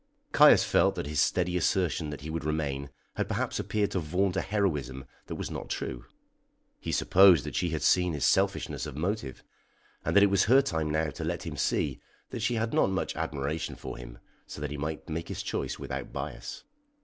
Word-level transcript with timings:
Caius 0.31 0.63
felt 0.63 0.95
that 0.95 1.05
his 1.05 1.21
steady 1.21 1.55
assertion 1.55 2.09
that 2.09 2.21
he 2.21 2.31
would 2.31 2.43
remain 2.43 2.89
had 3.17 3.27
perhaps 3.27 3.59
appeared 3.59 3.91
to 3.91 3.99
vaunt 3.99 4.35
a 4.35 4.41
heroism 4.41 5.05
that 5.27 5.35
was 5.35 5.51
not 5.51 5.69
true. 5.69 6.05
He 6.79 6.91
supposed 6.91 7.43
that 7.43 7.55
she 7.55 7.69
had 7.69 7.83
seen 7.83 8.13
his 8.13 8.25
selfishness 8.25 8.87
of 8.87 8.95
motive, 8.97 9.43
and 10.03 10.15
that 10.15 10.23
it 10.23 10.31
was 10.31 10.45
her 10.45 10.63
time 10.63 10.89
now 10.89 11.11
to 11.11 11.23
let 11.23 11.45
him 11.45 11.55
see 11.55 12.01
that 12.31 12.41
she 12.41 12.55
had 12.55 12.73
not 12.73 12.89
much 12.89 13.15
admiration 13.15 13.75
for 13.75 13.95
him, 13.95 14.17
so 14.47 14.59
that 14.59 14.71
he 14.71 14.75
might 14.77 15.07
make 15.07 15.27
his 15.27 15.43
choice 15.43 15.77
without 15.77 16.11
bias. 16.11 16.63